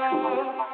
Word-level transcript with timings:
amor. 0.00 0.71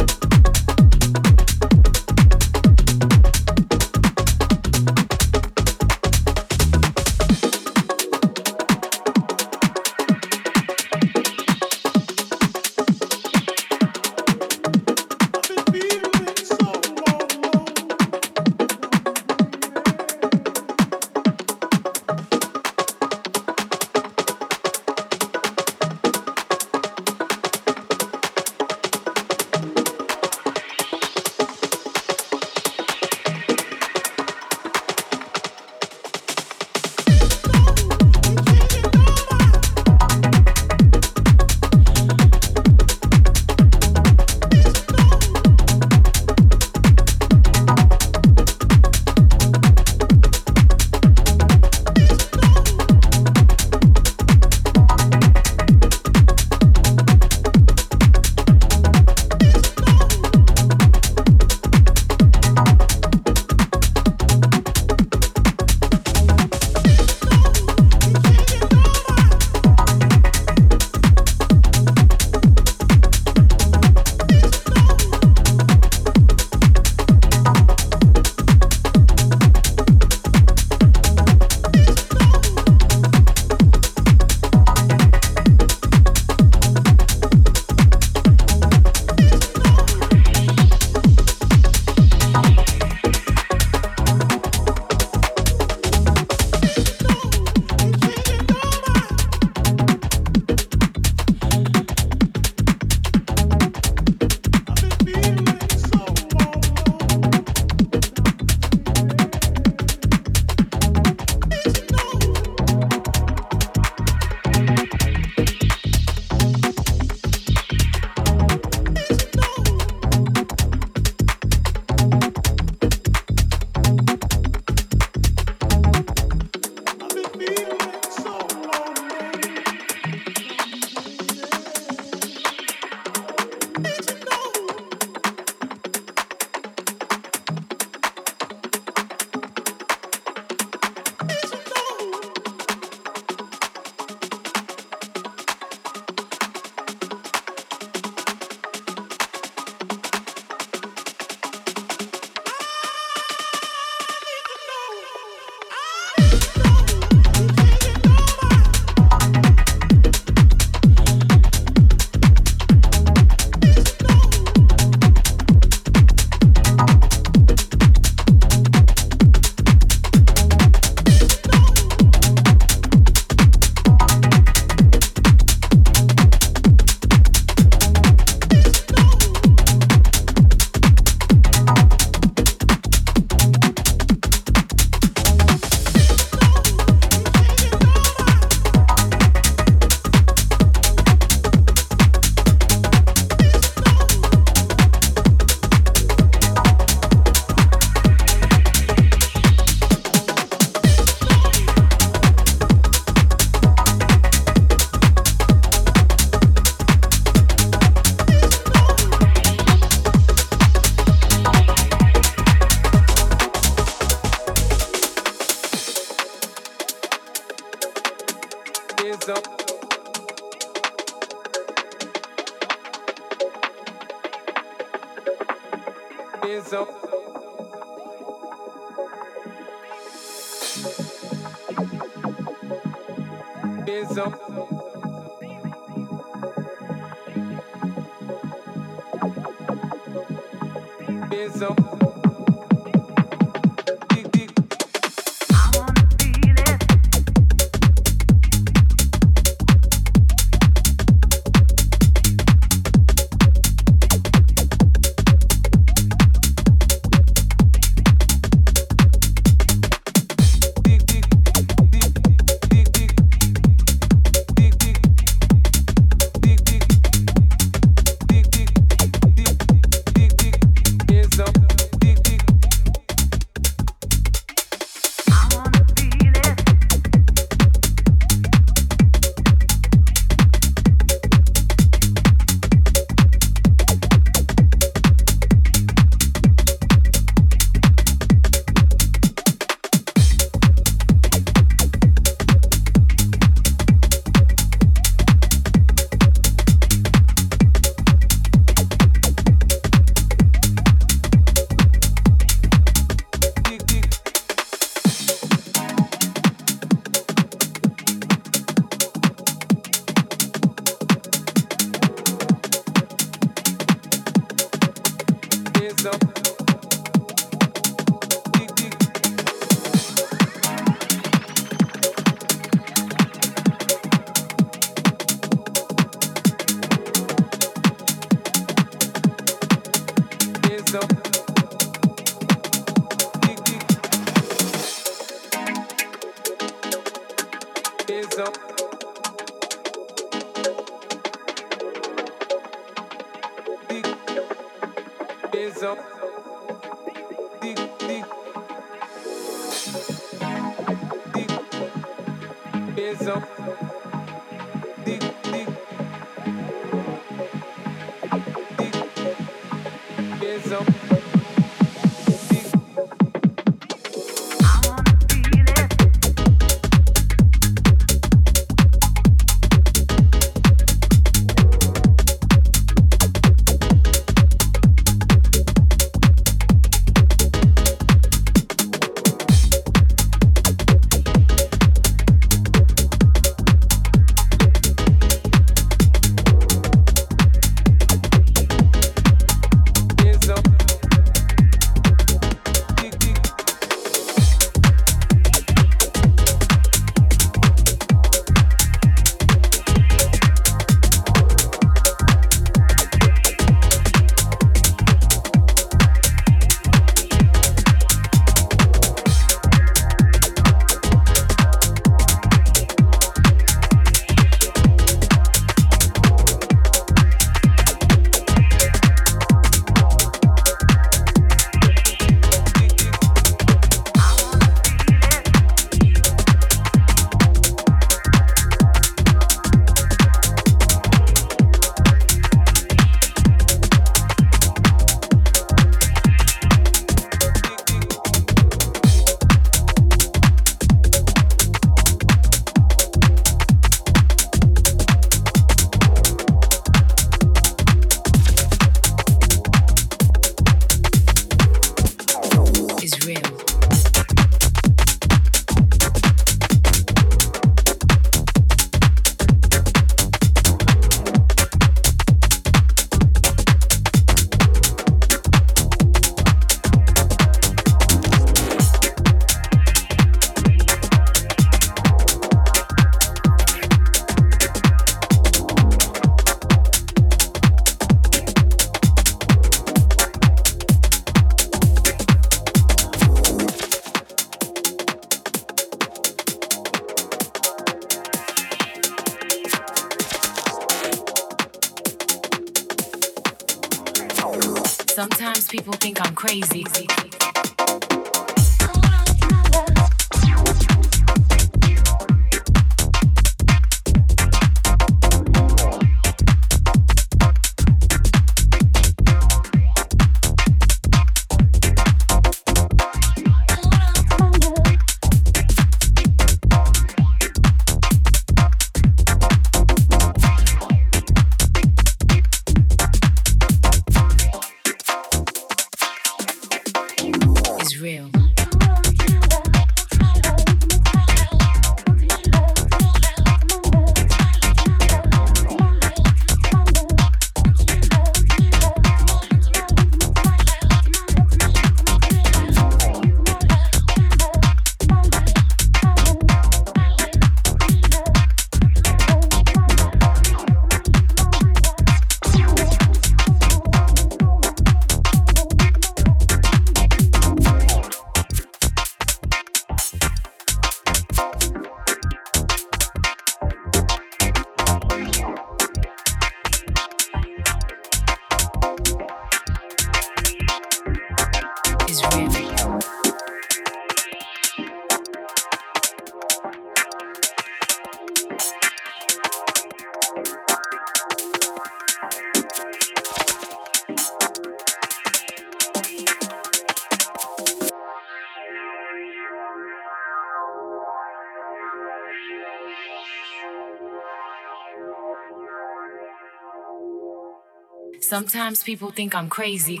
Sometimes 598.34 598.82
people 598.82 599.12
think 599.12 599.32
I'm 599.32 599.48
crazy. 599.48 600.00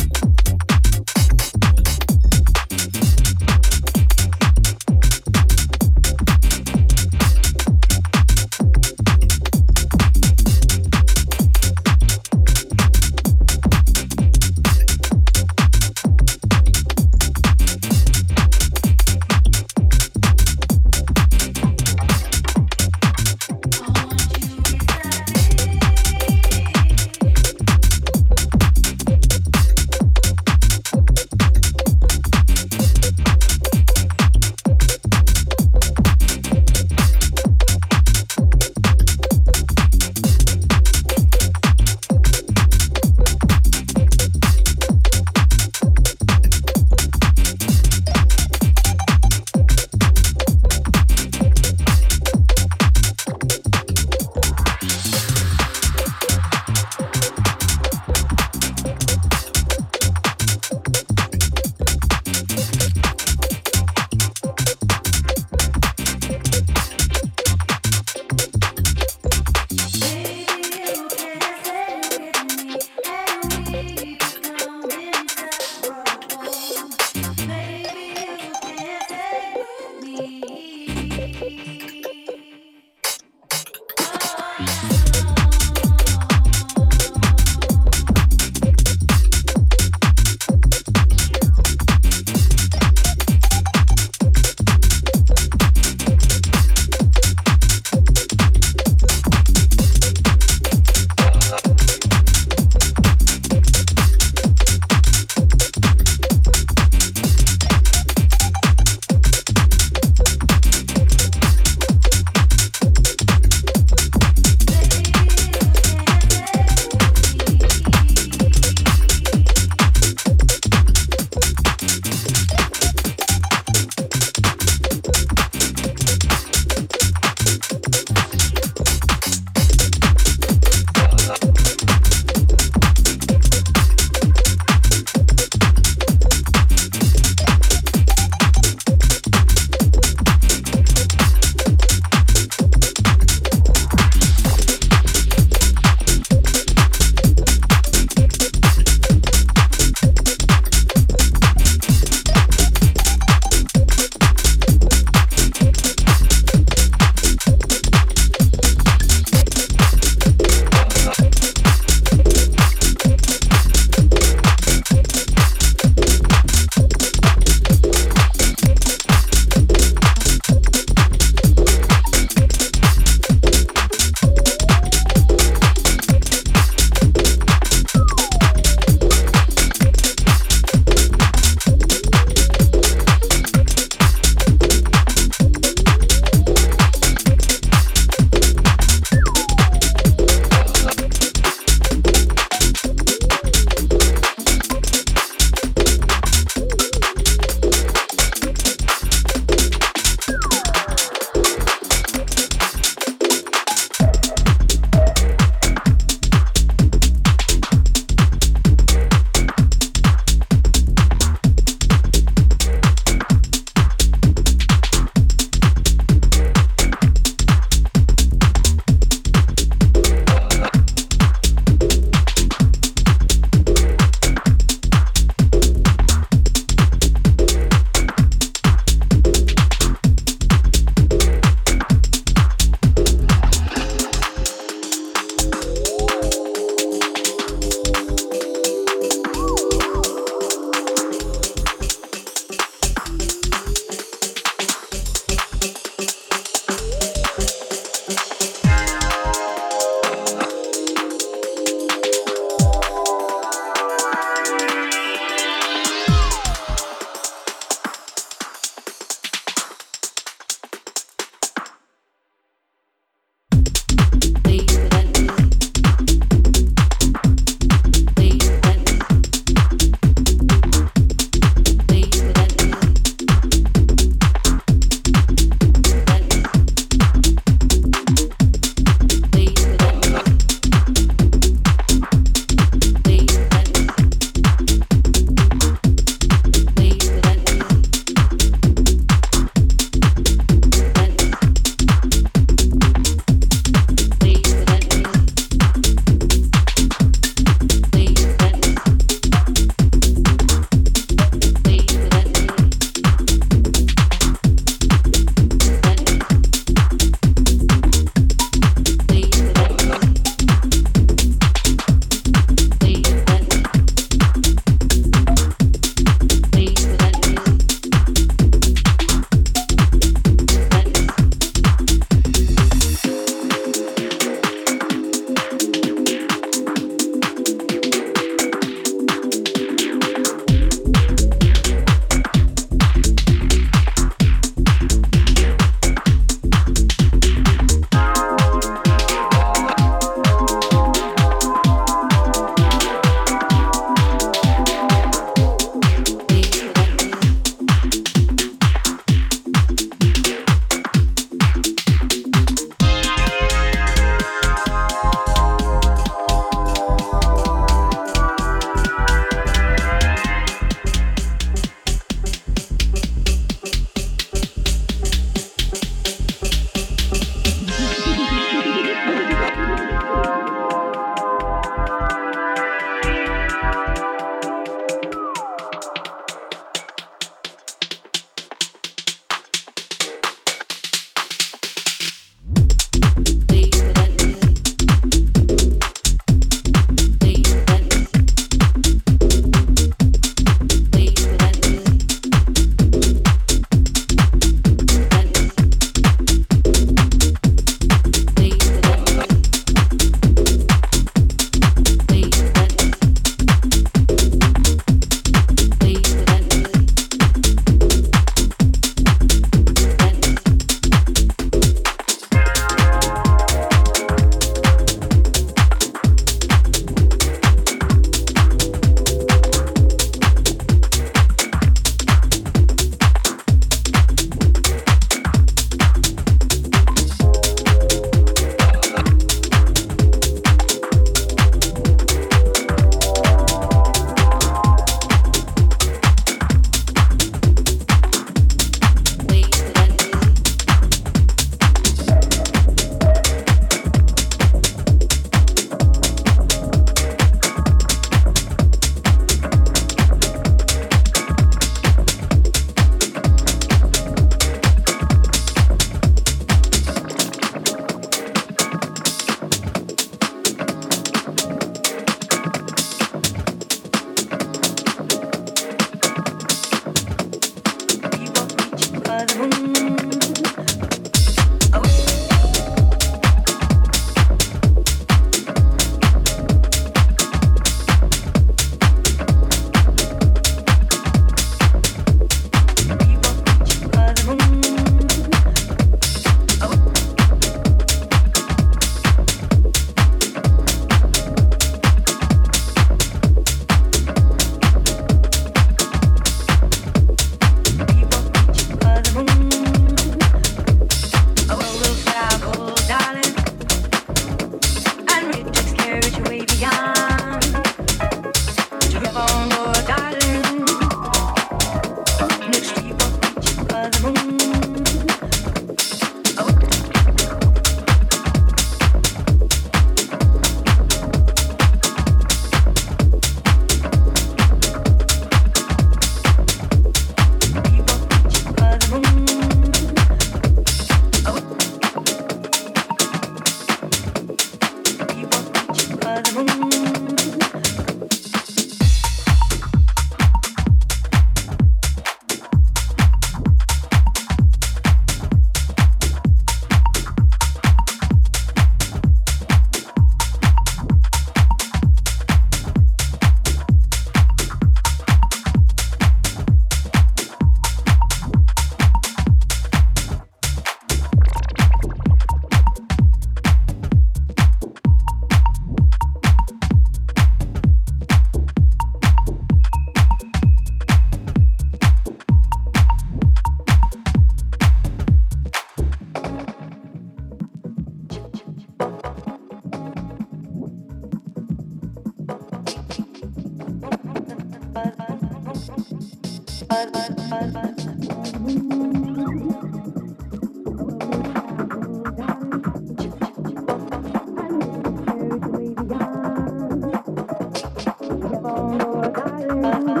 Darling. 599.50 600.00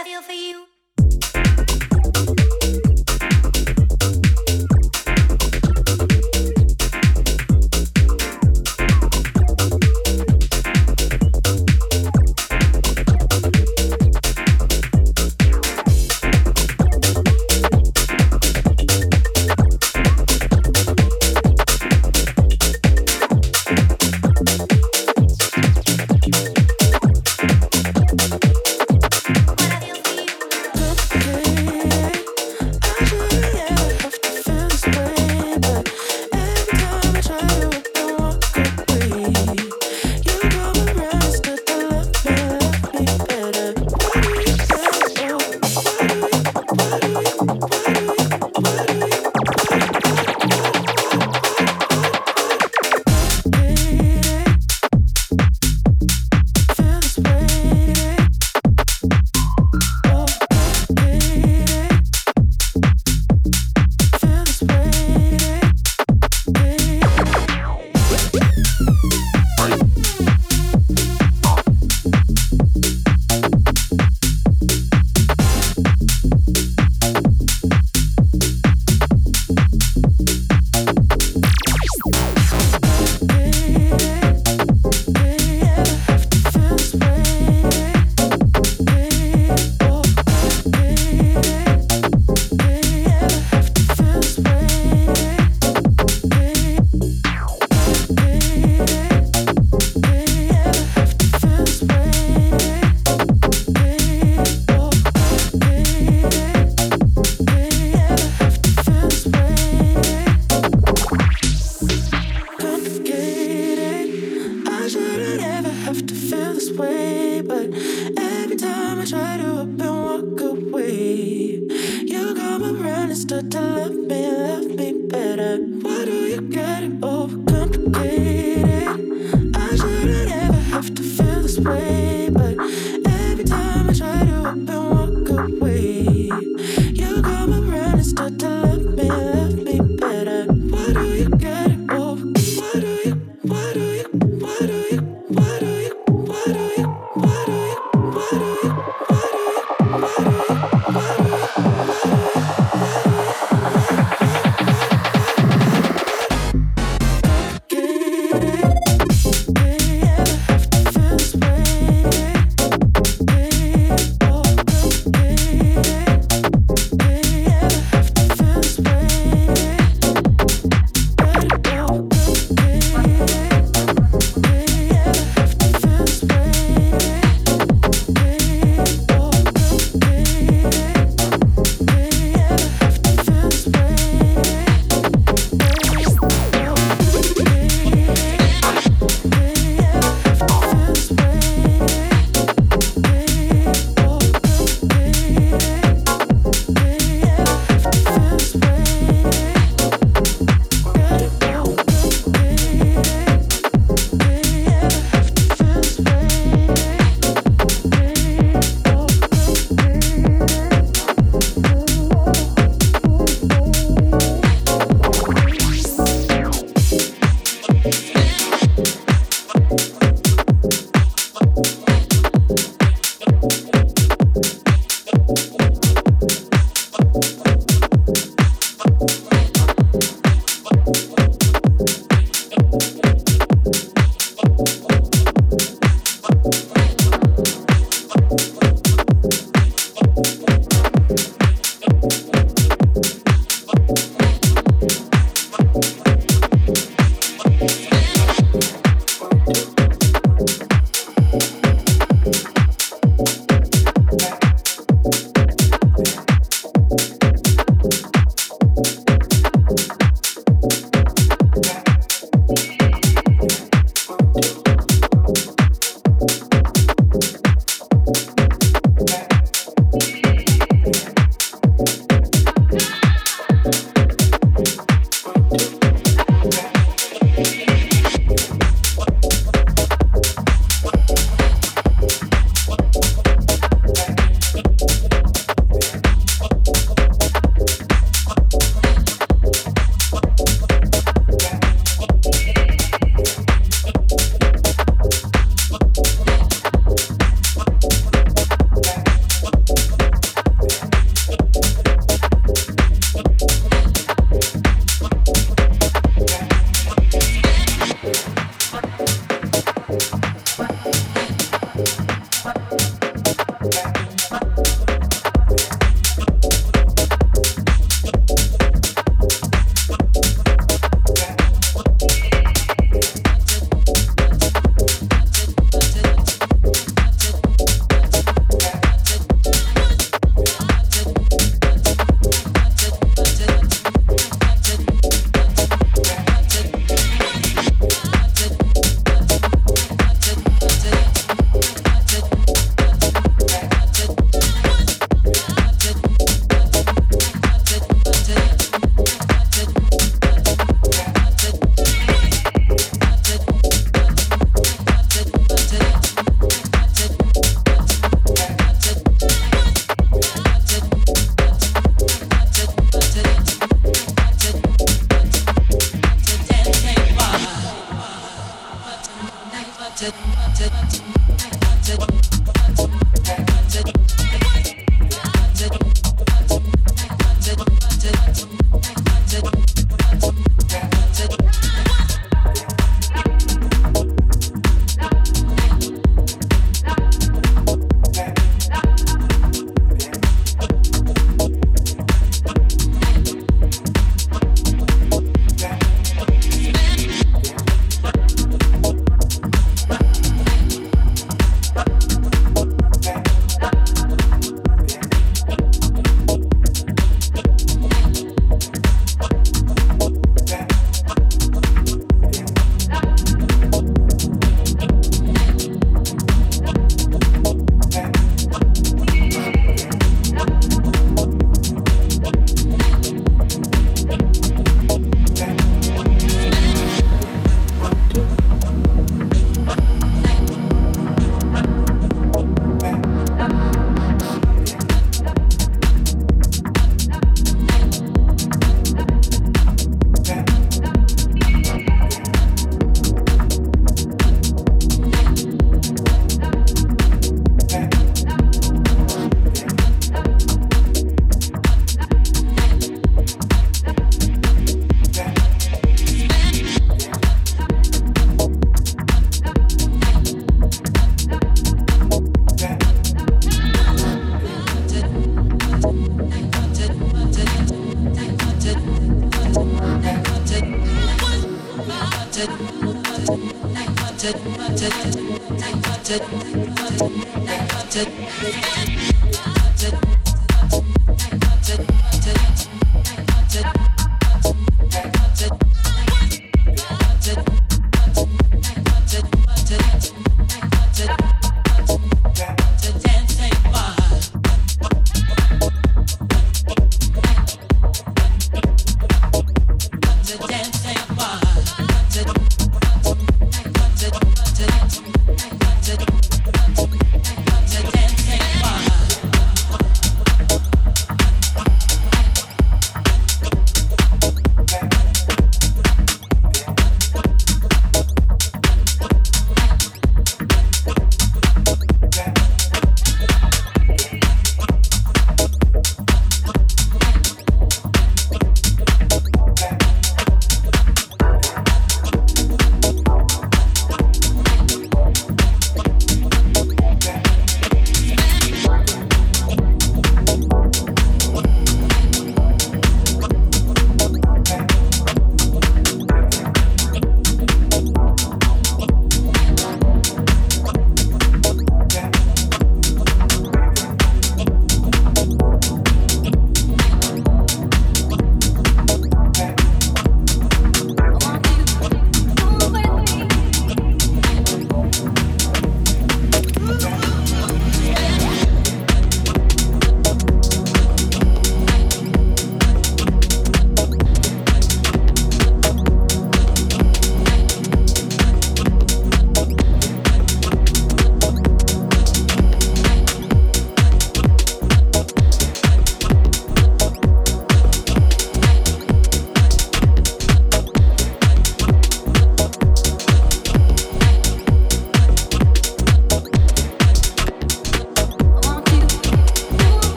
I 0.00 0.02
feel 0.02 0.22
for 0.22 0.32
you. 0.32 0.69